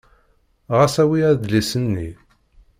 [0.77, 2.09] Ɣas awi adlis-nni.